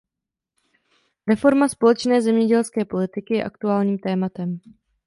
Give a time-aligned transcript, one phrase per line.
[1.27, 4.59] Reforma společné zemědělské politiky je aktuálním tématem.